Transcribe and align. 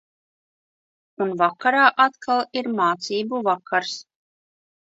Un 1.25 1.33
vakarā 1.41 1.83
atkal 2.07 2.43
ir 2.63 2.73
mācību 2.81 3.45
vakars. 3.51 3.95